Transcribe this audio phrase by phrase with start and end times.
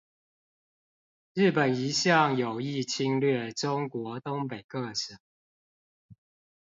[1.35, 5.19] 日本一向有意侵略中國東北各省